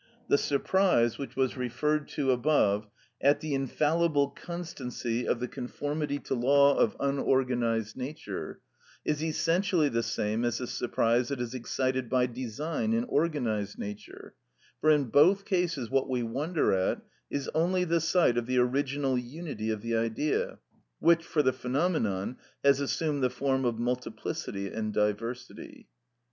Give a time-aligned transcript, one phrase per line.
[0.29, 2.87] The surprise, which was referred to above,
[3.21, 8.61] at the infallible constancy of the conformity to law of unorganised nature,
[9.05, 14.33] is essentially the same as the surprise that is excited by design in organised nature;
[14.79, 19.19] for in both cases what we wonder at is only the sight of the original
[19.19, 20.57] unity of the Idea,
[20.97, 25.89] which, for the phenomenon, has assumed the form of multiplicity and diversity.